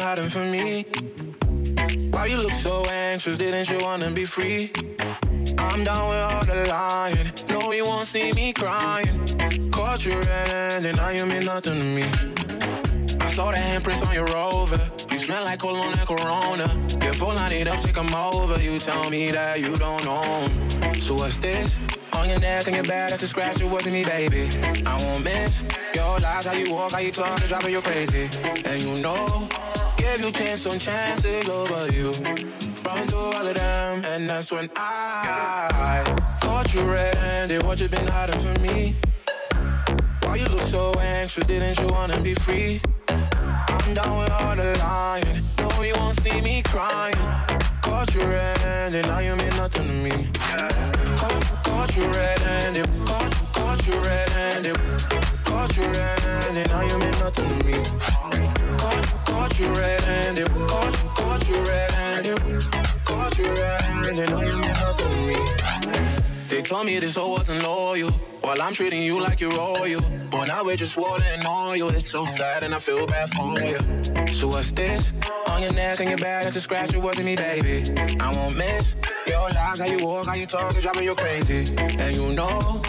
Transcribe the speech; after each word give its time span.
hiding 0.00 0.28
from 0.28 0.50
me? 0.50 0.84
Why 2.10 2.26
you 2.26 2.38
look 2.38 2.54
so 2.54 2.84
anxious, 2.86 3.38
didn't 3.38 3.68
you 3.70 3.78
wanna 3.84 4.10
be 4.10 4.24
free? 4.24 4.72
I'm 5.58 5.84
down 5.84 6.08
with 6.08 6.18
all 6.18 6.44
the 6.44 6.66
lying, 6.68 7.32
no 7.50 7.72
you 7.72 7.84
won't 7.84 8.06
see 8.06 8.32
me 8.32 8.52
crying 8.52 9.08
Caught 9.70 10.06
you 10.06 10.14
red-handed, 10.18 10.96
now 10.96 11.10
you 11.10 11.26
mean 11.26 11.44
nothing 11.44 11.74
to 11.74 11.84
me 11.96 12.04
I 13.20 13.30
saw 13.30 13.50
the 13.50 13.58
handprints 13.58 14.06
on 14.06 14.14
your 14.14 14.26
rover 14.26 14.80
You 15.10 15.16
smell 15.16 15.44
like 15.44 15.60
cologne 15.60 15.92
and 15.92 16.08
Corona 16.08 16.68
Your 17.04 17.14
phone 17.14 17.36
line 17.36 17.52
it 17.52 17.68
up, 17.68 17.78
take 17.78 17.94
them 17.94 18.14
over 18.14 18.60
You 18.60 18.78
tell 18.78 19.08
me 19.10 19.30
that 19.30 19.60
you 19.60 19.74
don't 19.74 20.04
know 20.04 20.92
So 20.98 21.14
what's 21.14 21.38
this? 21.38 21.78
On 22.14 22.28
your 22.28 22.40
neck 22.40 22.66
and 22.66 22.76
your 22.76 22.84
back, 22.84 23.10
that's 23.10 23.26
scratch, 23.26 23.62
it 23.62 23.64
wasn't 23.64 23.94
me, 23.94 24.04
baby. 24.04 24.48
I 24.84 25.02
won't 25.02 25.24
miss 25.24 25.62
your 25.94 26.18
lies, 26.20 26.44
how 26.44 26.52
you 26.52 26.72
walk, 26.72 26.92
how 26.92 26.98
you 26.98 27.10
talk, 27.10 27.40
driving 27.48 27.72
you 27.72 27.80
crazy. 27.80 28.28
And 28.64 28.82
you 28.82 28.98
know, 29.00 29.48
give 30.16 30.24
you 30.24 30.32
chance 30.32 30.66
on 30.66 30.78
chances 30.78 31.48
over 31.48 31.86
you. 31.92 32.10
Run 32.84 33.06
through 33.06 33.18
all 33.18 33.46
of 33.46 33.54
them, 33.54 34.04
and 34.06 34.28
that's 34.28 34.50
when 34.50 34.68
I 34.76 36.02
caught 36.40 36.74
you 36.74 36.82
red-handed. 36.82 37.62
What 37.62 37.80
you 37.80 37.88
been 37.88 38.06
hiding 38.06 38.40
from 38.40 38.60
me? 38.62 38.96
Why 40.22 40.36
you 40.36 40.46
look 40.46 40.62
so 40.62 40.92
anxious? 40.98 41.46
Didn't 41.46 41.78
you 41.78 41.86
wanna 41.88 42.20
be 42.20 42.34
free? 42.34 42.80
I'm 43.08 43.94
down 43.94 44.18
with 44.18 44.32
all 44.32 44.56
the 44.56 44.76
lying. 44.78 45.44
No, 45.58 45.82
you 45.82 45.94
won't 45.94 46.18
see 46.20 46.40
me 46.40 46.62
crying. 46.62 47.14
Caught 47.82 48.14
you 48.14 48.22
red-handed, 48.22 49.06
now 49.06 49.20
you 49.20 49.36
mean 49.36 49.54
nothing 49.56 49.86
to 49.86 49.94
me. 50.06 50.28
Caught, 51.20 51.42
caught 51.64 51.96
you 51.96 52.04
red-handed, 52.04 52.88
caught, 53.06 53.32
caught 53.52 53.86
you 53.86 53.94
red-handed, 53.94 54.76
caught 55.44 55.76
you 55.76 55.84
red-handed, 55.84 56.68
now 56.68 56.82
you 56.82 56.98
mean 56.98 57.16
nothing 57.20 57.48
to 57.48 57.66
me. 57.66 58.69
You 59.60 59.66
red-handed, 59.74 60.48
caught, 60.68 60.94
caught 61.18 61.48
you 61.50 61.56
red-handed, 61.56 62.38
caught 63.04 63.38
you 63.38 63.44
red-handed, 63.44 64.30
now 64.30 64.40
you 64.40 64.56
mean 64.56 64.68
nothing 64.70 65.10
to 65.10 65.20
me. 65.26 66.48
They 66.48 66.62
told 66.62 66.86
me 66.86 66.98
this 66.98 67.16
hoe 67.16 67.28
wasn't 67.28 67.62
loyal. 67.62 68.10
While 68.40 68.62
I'm 68.62 68.72
treating 68.72 69.02
you 69.02 69.20
like 69.20 69.38
you're 69.42 69.50
royal. 69.50 70.00
But 70.30 70.46
now 70.46 70.64
we're 70.64 70.76
just 70.76 70.96
water 70.96 71.24
and 71.34 71.46
oil. 71.46 71.90
It's 71.90 72.08
so 72.08 72.24
sad 72.24 72.62
and 72.62 72.74
I 72.74 72.78
feel 72.78 73.06
bad 73.06 73.28
for 73.34 73.60
you. 73.60 74.32
So 74.32 74.48
what's 74.48 74.72
this? 74.72 75.12
On 75.48 75.60
your 75.60 75.74
neck 75.74 76.00
and 76.00 76.08
your 76.08 76.18
back, 76.18 76.46
it's 76.46 76.56
a 76.56 76.60
scratch. 76.62 76.94
It 76.94 77.02
wasn't 77.02 77.26
me, 77.26 77.36
baby. 77.36 77.82
I 78.18 78.34
won't 78.34 78.56
miss 78.56 78.96
your 79.26 79.50
lies, 79.50 79.78
how 79.78 79.84
you 79.84 79.98
walk, 80.06 80.24
how 80.24 80.34
you 80.34 80.46
talk, 80.46 80.70
it's 80.70 80.80
driving 80.80 81.04
you 81.04 81.14
crazy. 81.14 81.76
And 81.76 82.16
you 82.16 82.32
know, 82.34 82.80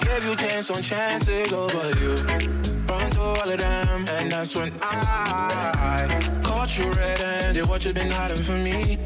give 0.00 0.24
you 0.26 0.36
chance 0.36 0.70
on 0.70 0.80
chances 0.80 1.52
over 1.52 1.90
you. 1.98 2.69
Run 2.90 3.08
through 3.12 3.22
all 3.22 3.48
of 3.48 3.58
them, 3.58 4.04
and 4.18 4.32
that's 4.32 4.56
when 4.56 4.72
I 4.82 6.18
caught 6.42 6.76
you 6.76 6.90
red-handed. 6.90 7.68
What 7.68 7.84
you 7.84 7.92
been 7.94 8.10
hiding 8.10 8.42
from 8.42 8.64
me? 8.64 8.98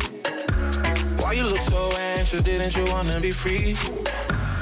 Why 1.21 1.33
you 1.33 1.45
look 1.45 1.61
so 1.61 1.93
anxious? 2.17 2.43
Didn't 2.43 2.75
you 2.77 2.87
wanna 2.87 3.21
be 3.21 3.31
free? 3.31 3.77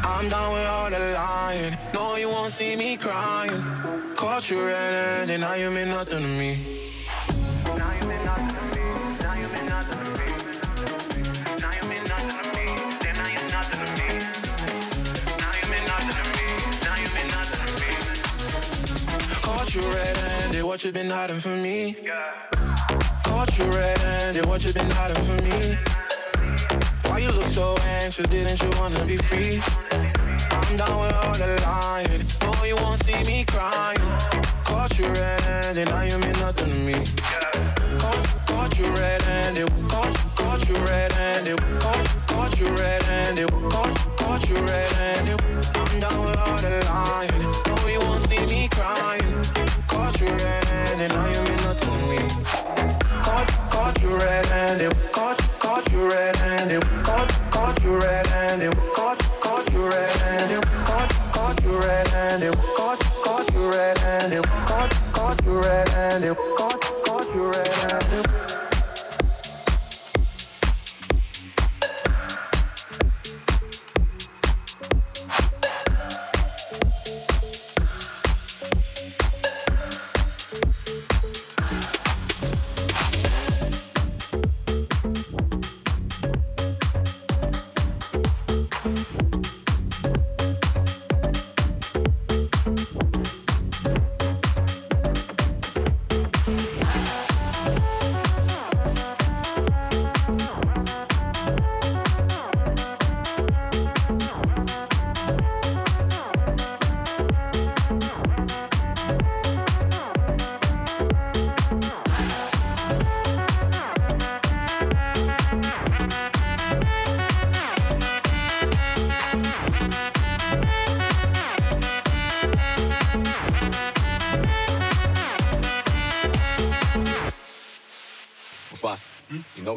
I'm 0.03 0.29
done 0.29 0.53
with 0.53 0.67
all 0.67 0.91
the 0.91 0.99
lying. 1.15 1.79
No, 1.95 2.17
you 2.17 2.31
won't 2.31 2.51
see 2.51 2.75
me 2.75 2.97
crying. 2.97 3.63
Caught 4.17 4.51
you 4.51 4.67
red-handed, 4.67 5.39
now 5.41 5.55
you 5.55 5.71
mean 5.71 5.89
nothing 5.89 6.23
to 6.23 6.29
me. 6.43 6.59
What 20.73 20.85
you 20.85 20.91
been 20.91 21.11
hiding 21.11 21.39
from 21.39 21.63
me? 21.63 21.95
Caught 23.25 23.59
you 23.59 23.65
red-handed, 23.73 24.47
what 24.47 24.65
you 24.65 24.73
been 24.73 24.89
hiding 24.89 25.23
from 25.23 25.37
me? 25.45 25.77
Why 27.05 27.19
you 27.19 27.31
look 27.33 27.45
so 27.45 27.77
anxious? 28.01 28.27
Didn't 28.29 28.63
you 28.63 28.71
wanna 28.79 29.05
be 29.05 29.19
free? 29.19 29.61
I'm 29.93 30.77
down 30.79 30.99
with 30.99 31.13
all 31.13 31.35
the 31.35 31.61
lying. 31.61 32.25
No, 32.41 32.65
you 32.65 32.77
won't 32.77 33.05
see 33.05 33.23
me 33.25 33.45
crying. 33.45 34.01
Caught 34.65 34.99
you 34.99 35.09
red-handed, 35.09 35.89
now 35.89 36.05
you 36.05 36.17
mean 36.17 36.33
nothing 36.41 36.71
to 36.71 36.79
me. 36.89 36.97
Caught, 38.01 38.25
caught 38.47 38.79
you 38.79 38.87
red-handed, 38.87 39.69
caught, 39.91 40.15
caught 40.41 40.69
you 40.71 40.77
red-handed, 40.77 41.61
caught, 41.81 42.07
caught 42.29 42.59
you 42.59 42.69
red-handed, 42.69 43.51
caught, 43.69 43.95
caught 44.17 44.49
you 44.49 44.57
red-handed. 44.57 45.39
I'm 45.77 46.01
down 46.01 46.25
with 46.25 46.39
all 46.39 46.57
the 46.65 46.83
lying. 46.89 47.43
No, 47.69 47.77
you 47.89 48.01
won't 48.09 48.23
see 48.23 48.41
me 48.47 48.69
crying. 48.69 49.21
Caught 49.87 50.21
you 50.23 50.29
red-handed, 51.03 51.09
now 51.11 51.27
you 51.27 51.43
mean 51.49 51.63
nothing 51.65 51.89
to 51.89 52.07
me. 52.07 52.19
Caught, 53.25 53.49
caught 53.71 54.03
you 54.03 54.17
red-handed, 54.17 55.13
caught, 55.13 55.39
caught 55.61 55.93
you 55.93 56.09
red-handed, 56.09 56.83
caught, 57.05 57.29
caught 57.51 57.83
you 57.83 57.99
red-handed, 57.99 58.77
caught, 58.95 59.19
caught 59.41 59.73
you 59.73 59.89
red-handed, 59.89 60.63
caught, 60.87 61.11
caught 61.33 61.65
you 61.65 61.79
red-handed, 61.79 62.57
caught, 62.77 63.01
caught 63.25 63.55
you 63.55 63.71
red-handed, 63.71 64.45
caught, 64.45 64.91
caught 65.13 65.45
you 65.45 65.61
red-handed, 65.61 66.37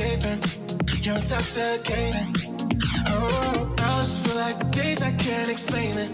escaping. 0.00 0.40
You're 1.02 1.16
intoxicating. 1.16 2.34
Oh, 3.08 3.74
I 3.78 4.00
just 4.00 4.26
feel 4.26 4.36
like 4.36 4.70
days 4.70 5.02
I 5.02 5.12
can't 5.12 5.50
explain 5.50 5.96
it. 5.98 6.10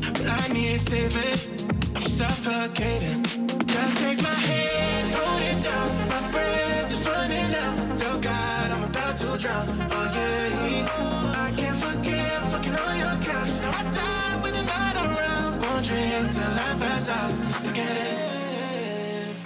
But 0.00 0.26
I 0.26 0.52
need 0.52 0.78
saving. 0.78 1.68
I'm 1.94 2.02
suffocating. 2.02 3.22
Now 3.66 3.88
take 4.00 4.22
my 4.22 4.38
hand, 4.48 5.14
hold 5.14 5.42
it 5.42 5.62
down. 5.62 5.90
My 6.08 6.30
breath 6.30 6.92
is 6.92 7.06
running 7.08 7.54
out. 7.64 7.96
Tell 7.96 8.18
God 8.18 8.70
I'm 8.70 8.84
about 8.84 9.16
to 9.16 9.36
drown. 9.38 9.66
Oh 9.90 10.06
yeah, 10.16 11.46
I 11.46 11.52
can't 11.56 11.76
forgive 11.76 12.42
fucking 12.52 12.76
on 12.84 12.94
your 12.98 13.16
couch. 13.28 13.52
Now 13.62 13.72
I 13.80 13.84
die 13.90 14.34
when 14.42 14.54
you're 14.54 14.64
not 14.64 14.94
around. 15.04 15.62
Won't 15.62 15.84
till 15.84 16.54
I 16.66 16.76
pass 16.82 17.08
out 17.08 17.32
again. 17.70 19.36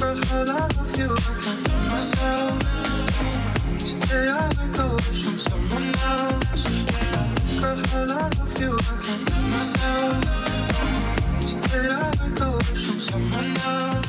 Girl, 0.00 0.20
I 0.30 0.42
love 0.42 0.98
you. 0.98 1.08
I 1.08 1.54
love 1.68 1.90
myself 1.90 2.81
someone 13.12 13.56
else. 13.56 14.01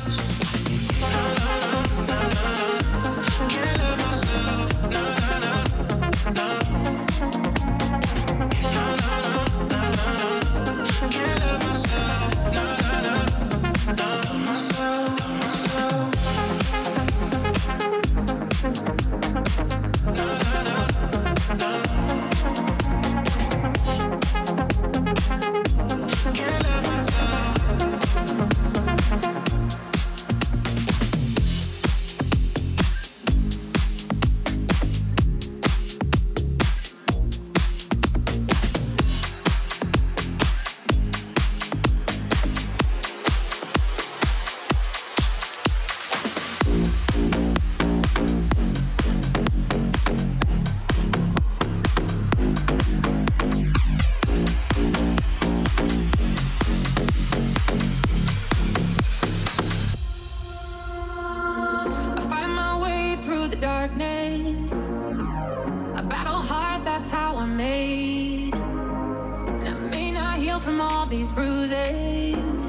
from 70.64 70.80
all 70.80 71.06
these 71.06 71.30
bruises. 71.30 72.68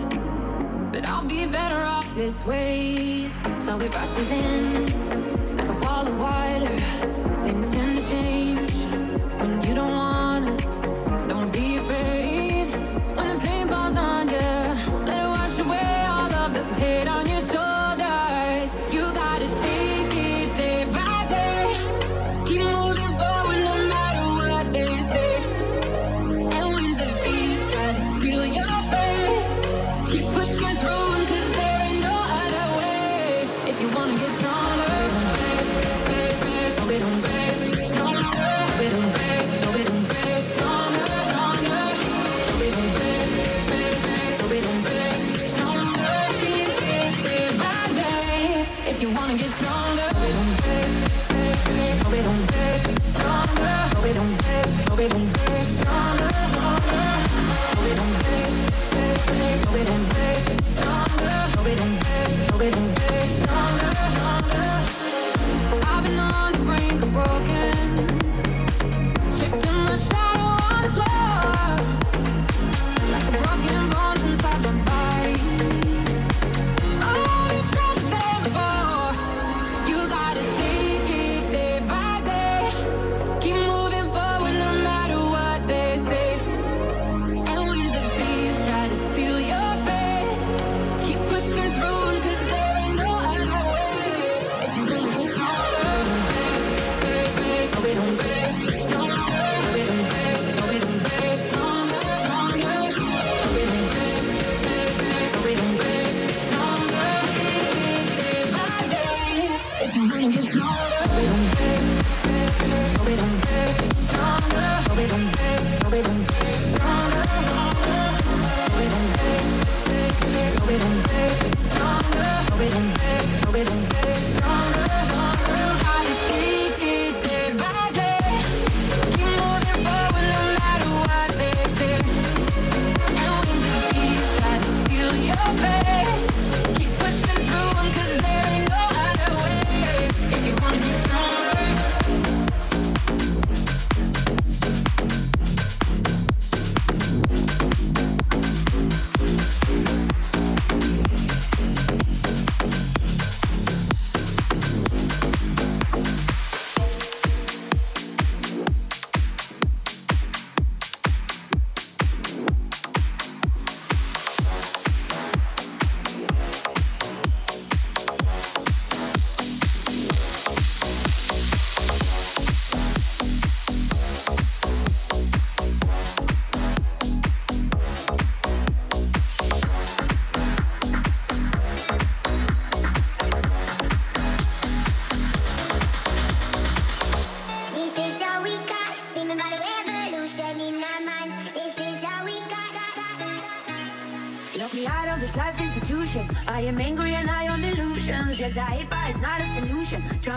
But 0.90 1.08
I'll 1.08 1.24
be 1.24 1.46
better 1.46 1.80
off 1.84 2.12
this 2.16 2.44
way. 2.44 3.30
So 3.56 3.78
it 3.78 3.94
rushes 3.94 4.30
in 4.32 4.86
like 5.56 5.68
a 5.68 5.78
wall 5.84 6.06
of 6.06 6.18
water. 6.18 6.76
Things 7.44 7.70
tend 7.70 7.98
to 7.98 8.04
change 8.10 8.72
when 9.40 9.62
you 9.62 9.74
don't 9.74 9.92
want. 9.92 10.23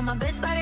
My 0.08 0.16
best, 0.16 0.42
but 0.42 0.57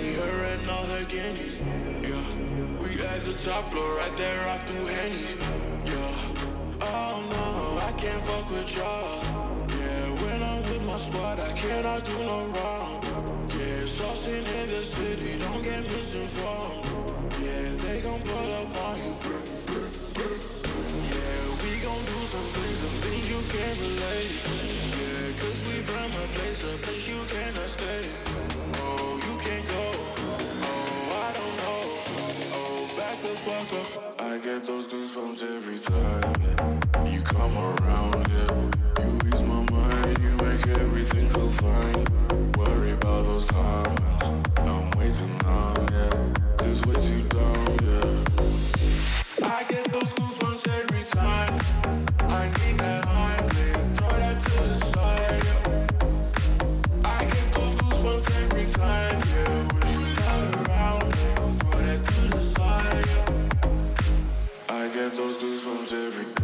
Her 0.00 0.44
and 0.54 0.70
all 0.70 0.84
her 0.94 1.04
guineas. 1.04 1.58
Yeah, 2.08 2.24
we 2.80 2.90
at 3.04 3.20
the 3.20 3.34
top 3.34 3.70
floor, 3.70 3.96
right 3.96 4.16
there 4.16 4.48
off 4.48 4.64
to 4.66 4.72
Henny. 4.72 5.36
Yeah, 5.84 6.80
oh 6.80 7.16
no, 7.36 7.86
I 7.86 7.92
can't 8.00 8.22
fuck 8.24 8.50
with 8.50 8.74
y'all. 8.76 9.22
Yeah, 9.68 10.06
when 10.24 10.42
I'm 10.42 10.62
with 10.62 10.82
my 10.84 10.96
squad, 10.96 11.38
I 11.38 11.52
cannot 11.52 12.04
do 12.04 12.16
no 12.24 12.46
wrong. 12.46 13.02
Yeah, 13.48 13.84
saucing 13.96 14.46
in 14.60 14.70
the 14.70 14.84
city, 14.84 15.38
don't 15.38 15.62
get 15.62 15.82
misinformed. 15.84 16.84
Yeah, 17.44 17.68
they 17.84 18.00
gon' 18.00 18.22
pull 18.22 18.52
up 18.60 18.76
on 18.88 18.96
you. 19.04 19.14
Brr, 19.20 19.40
brr, 19.68 19.88
brr. 20.16 20.36
Yeah, 21.12 21.40
we 21.62 21.70
gon' 21.84 22.04
do 22.12 22.18
some 22.34 22.48
things, 22.56 22.78
some 22.84 22.98
things 23.04 23.28
you 23.28 23.40
can't 23.52 23.78
relate. 23.84 24.32
Yeah, 24.96 25.38
cause 25.40 25.60
we 25.68 25.76
from 25.84 26.08
a 26.08 26.26
place, 26.36 26.64
a 26.64 26.76
place 26.84 27.06
you 27.06 27.20
cannot 27.28 27.68
stay. 27.68 28.08
Oh. 28.80 28.99
get 34.42 34.64
those 34.64 34.86
goosebumps 34.86 35.42
every 35.42 35.78
time 35.78 36.34
yeah. 36.40 37.12
you 37.12 37.20
come 37.20 37.58
around. 37.58 38.26
Yeah. 38.28 39.04
You 39.04 39.18
ease 39.26 39.42
my 39.42 39.62
mind, 39.70 40.18
you 40.22 40.30
make 40.36 40.66
everything 40.78 41.28
feel 41.28 41.50
fine. 41.50 42.04
Worry 42.56 42.92
about 42.92 43.24
those 43.24 43.44
comments, 43.44 44.28
I'm 44.58 44.90
waiting 44.92 45.36
on. 45.44 45.76
Yeah, 45.92 46.32
this 46.58 46.80
way 46.86 46.94
too 46.94 47.22
dumb. 47.28 47.76
Yeah, 47.82 49.46
I 49.46 49.64
get 49.64 49.92
those 49.92 50.12
goosebumps 50.14 50.68
every 50.68 51.04
time. 51.04 51.99
get 65.00 65.12
those 65.14 65.38
goosebumps 65.38 65.92
every 65.92 66.39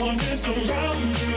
one 0.00 0.18
is 0.20 0.46
around 0.46 1.20
you. 1.20 1.31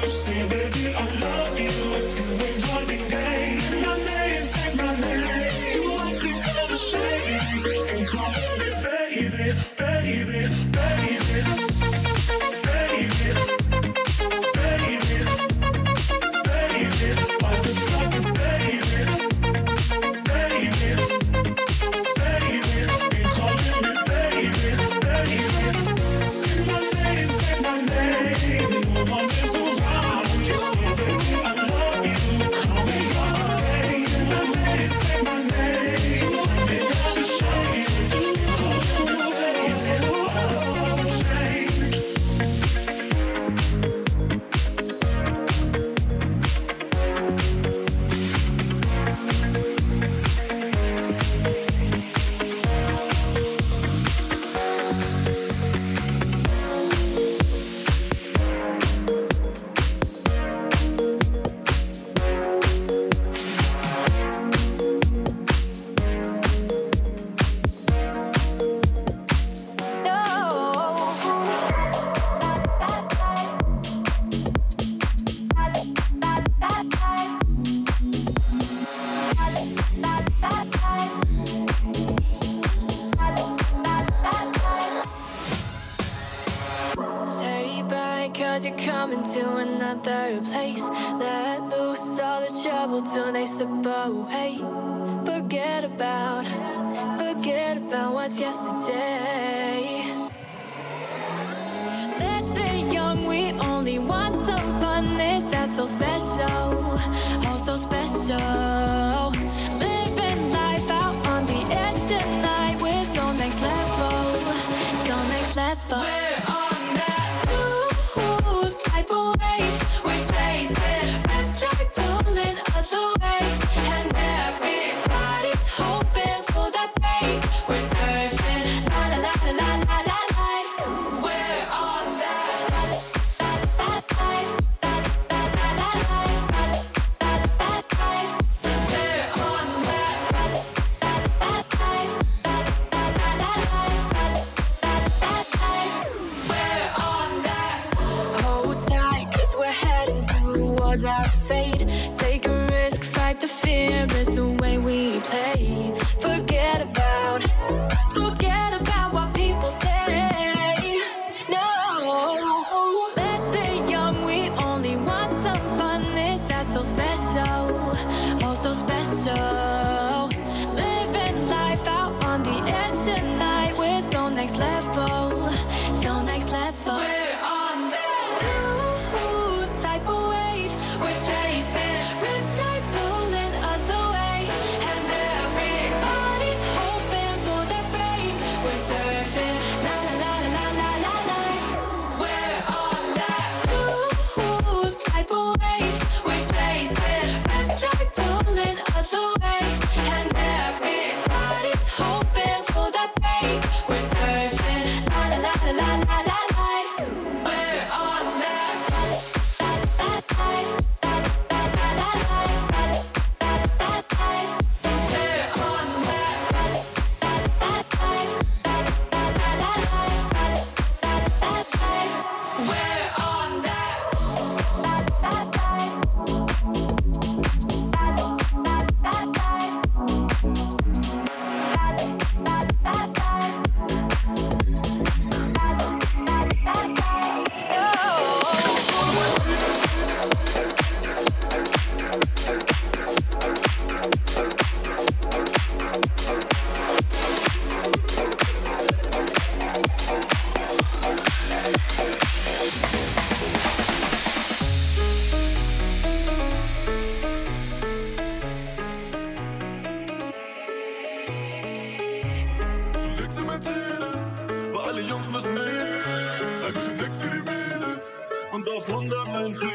Jungs 265.25 265.31
müssen 265.31 265.53
mit. 265.53 265.63
Ein 265.63 266.73
bisschen 266.73 266.97
Sex 266.97 267.09
für 267.19 267.29
die 267.29 267.39
Mädels 267.39 268.07
und 268.51 268.69
auf 268.69 268.87
100 268.87 269.27
ein 269.29 269.55
Krieg. 269.55 269.69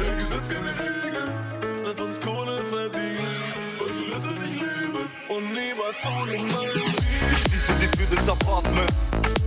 Der 0.00 0.16
Gesetz 0.16 0.48
keine 0.48 0.70
Regeln, 0.70 1.32
lass 1.84 2.00
uns 2.00 2.20
Kohle 2.20 2.62
verdienen. 2.64 3.42
Also 3.78 4.02
lass 4.10 4.32
es 4.32 4.40
sich 4.40 4.54
leben 4.60 5.08
und 5.28 5.52
niemals 5.52 5.96
ohne 6.04 6.38
mein 6.52 6.68
Ich 7.32 7.38
schließe 7.38 7.72
die 7.80 7.96
Tür 7.96 8.16
des 8.16 8.28
Apartments, 8.28 9.06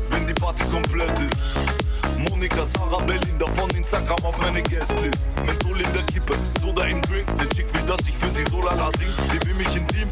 wenn 0.09 0.27
die 0.27 0.33
Party 0.33 0.63
komplett 0.65 1.19
ist. 1.19 2.29
Monika, 2.29 2.65
Sarah, 2.65 3.03
Berlin, 3.03 3.37
davon 3.37 3.69
Instagram 3.71 4.23
auf 4.23 4.37
meine 4.39 4.61
Guestlist. 4.63 5.19
Menthol 5.45 5.79
in 5.79 5.93
der 5.93 6.03
Kippe, 6.03 6.35
Soda 6.61 6.85
im 6.85 7.01
Drink. 7.03 7.27
Der 7.39 7.49
Chick 7.49 7.73
will, 7.73 7.85
dass 7.85 8.07
ich 8.07 8.17
für 8.17 8.29
sie 8.29 8.43
so 8.49 8.61
lala 8.61 8.89
sing. 8.97 9.09
Sie 9.31 9.47
will 9.47 9.55
mich 9.55 9.75
intim. 9.75 10.09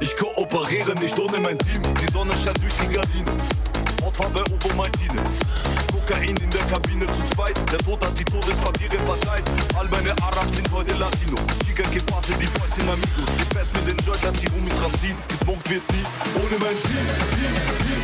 Ich 0.00 0.16
kooperiere 0.16 0.94
nicht 0.98 1.18
ohne 1.18 1.40
mein 1.40 1.58
Team. 1.58 1.82
Die 2.00 2.12
Sonne 2.12 2.32
scheint 2.42 2.62
durch 2.62 2.74
die 2.74 2.94
Gardinen. 2.94 3.73
Mord 4.04 4.18
war 4.18 4.28
bei 4.28 4.42
Ovo 4.42 4.74
Martinez. 4.76 5.38
Kokain 5.90 6.36
in 6.36 6.50
der 6.50 6.60
Kabine 6.70 7.06
zu 7.06 7.22
zweit, 7.34 7.56
der 7.72 7.78
Tod 7.78 8.04
hat 8.04 8.18
die 8.18 8.24
Todespapiere 8.24 8.98
verteilt. 9.06 9.44
All 9.78 9.88
meine 9.88 10.12
Arabs 10.22 10.56
sind 10.56 10.70
heute 10.72 10.92
Latino. 10.98 11.36
Giga 11.64 11.84
que 11.88 12.02
passe, 12.02 12.34
die 12.34 12.46
Boys 12.58 12.74
sind 12.74 12.88
amigos. 12.88 13.30
Sie 13.38 13.56
fest 13.56 13.72
mit 13.72 13.88
den 13.88 14.04
Joy, 14.04 14.16
dass 14.20 14.34
die 14.34 14.48
Homies 14.52 14.74
ranziehen. 14.82 15.16
Gesmoked 15.28 15.70
wird 15.70 15.82
nie, 15.92 16.04
ohne 16.36 16.58
mein 16.60 16.76
Team. 16.84 17.06
Team, 17.32 17.54
Team. 17.88 18.03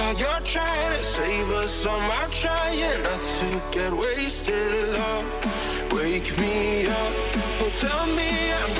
while 0.00 0.14
you're 0.14 0.44
trying 0.44 0.92
to 0.96 1.02
save 1.02 1.50
us. 1.50 1.86
I'm 1.86 2.30
trying 2.30 3.02
not 3.02 3.22
to 3.22 3.62
get 3.70 3.92
wasted. 3.92 4.72
Love, 4.94 5.28
wake 5.92 6.30
me 6.38 6.86
up. 6.86 7.14
Oh, 7.60 7.70
tell 7.82 8.06
me 8.18 8.30
I'm. 8.60 8.70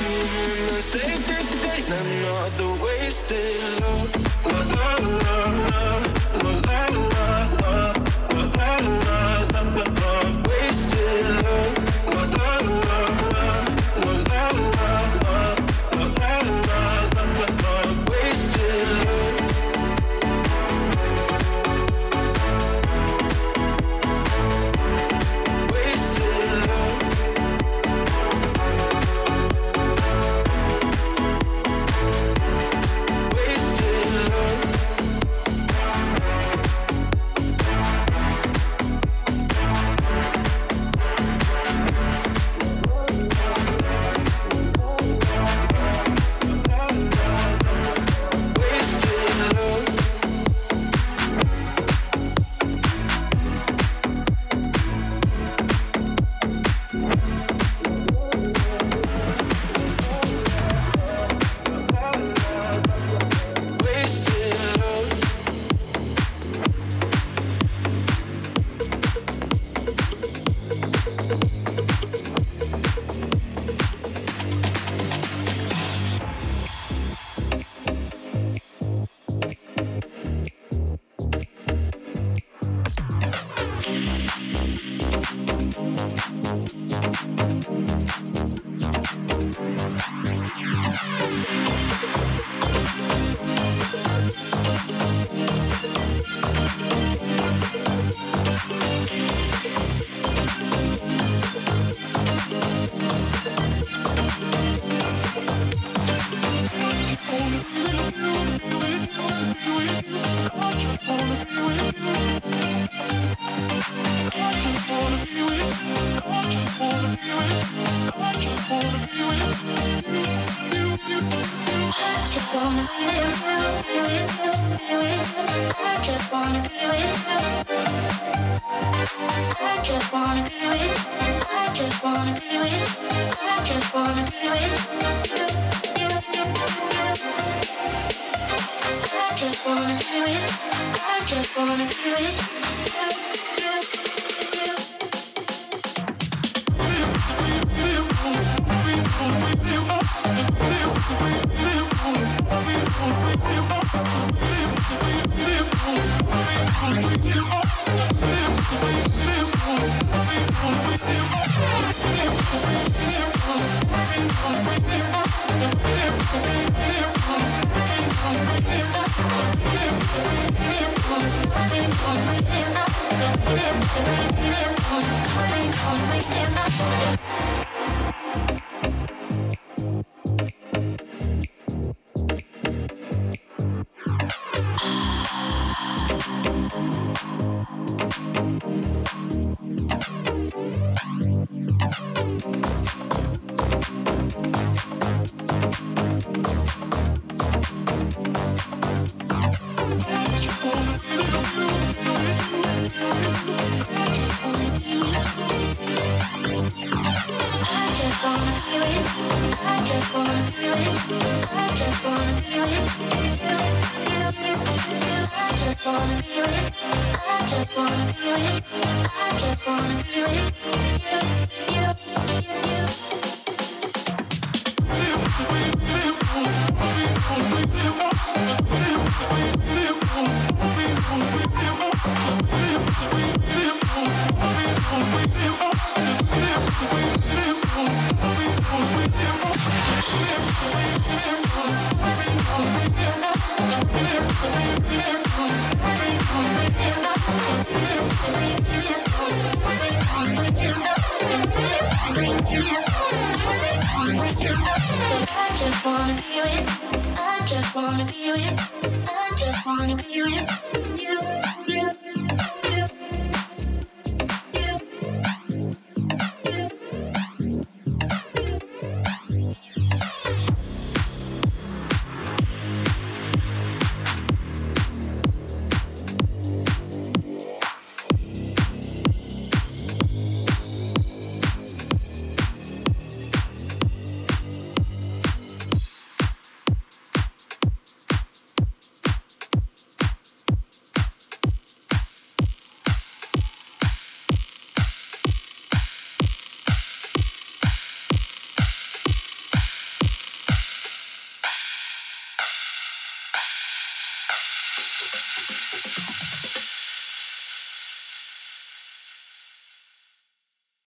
And 0.73 0.83
say 0.83 1.11
this 1.29 1.49
ain't 1.73 1.89
another 2.01 2.71
wasted 2.83 3.55
love. 3.81 4.09
La 4.45 4.93
la 5.17 5.41
la 5.69 6.10